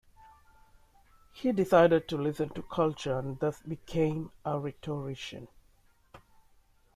He 1.31 1.51
decided 1.51 2.09
to 2.09 2.17
listen 2.17 2.49
to 2.55 2.63
Culture 2.63 3.19
and 3.19 3.37
thus 3.39 3.61
became 3.61 4.31
a 4.43 4.57
rhetorician. 4.57 5.47